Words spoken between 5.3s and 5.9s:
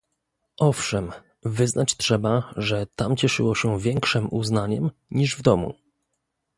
w domu."